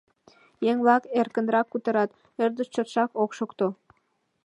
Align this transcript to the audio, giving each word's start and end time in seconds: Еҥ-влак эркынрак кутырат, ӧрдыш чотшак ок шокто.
Еҥ-влак 0.69 1.03
эркынрак 1.19 1.67
кутырат, 1.69 2.09
ӧрдыш 2.43 2.67
чотшак 2.73 3.11
ок 3.23 3.31
шокто. 3.37 3.67